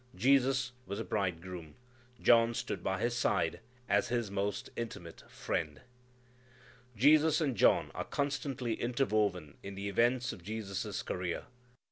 Jesus 0.15 0.71
was 0.87 0.99
a 0.99 1.03
bridegroom. 1.03 1.75
John 2.19 2.55
stood 2.55 2.83
by 2.83 2.99
His 2.99 3.15
side 3.15 3.59
as 3.87 4.07
His 4.07 4.31
most 4.31 4.71
intimate 4.75 5.21
friend. 5.29 5.79
Jesus 6.97 7.39
and 7.39 7.55
John 7.55 7.91
are 7.93 8.05
constantly 8.05 8.73
interwoven 8.73 9.57
in 9.61 9.75
the 9.75 9.89
events 9.89 10.33
of 10.33 10.41
Jesus' 10.43 11.03
career. 11.03 11.43